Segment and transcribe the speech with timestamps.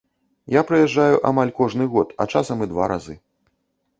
[0.53, 3.15] Я прыязджаю амаль кожны год, а часам і два разы.